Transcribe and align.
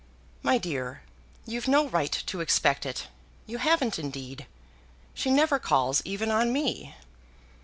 "My 0.41 0.57
dear, 0.57 1.03
you've 1.45 1.67
no 1.67 1.87
right 1.87 2.11
to 2.25 2.39
expect 2.41 2.87
it; 2.87 3.07
you 3.45 3.59
haven't 3.59 3.99
indeed. 3.99 4.47
She 5.13 5.29
never 5.29 5.59
calls 5.59 6.01
even 6.05 6.31
on 6.31 6.51
me." 6.51 6.95